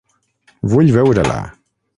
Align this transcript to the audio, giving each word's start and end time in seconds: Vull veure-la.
Vull 0.71 0.89
veure-la. 0.97 1.39